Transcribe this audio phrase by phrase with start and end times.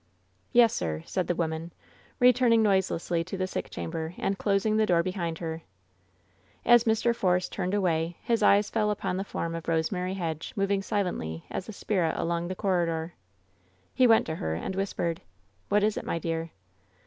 [0.51, 1.71] "Yes, sir," said the woman,
[2.19, 5.61] returning noiselessly to the sick chamber, and closing the door behind her.
[6.65, 7.15] As Mr.
[7.15, 11.69] Force turned away, his eyes fell upon the form of Rosemary Hedge moving silently as
[11.69, 13.13] a spirit along the corridor.
[13.93, 15.21] He went to her and whispered:
[15.69, 16.49] "What is it, my dear?"